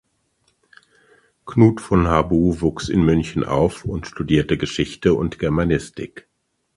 [1.45, 6.27] Knud von Harbou wuchs in München auf und studierte Geschichte und Germanistik.